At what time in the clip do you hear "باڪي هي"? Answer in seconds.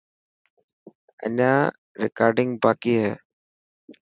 2.63-3.11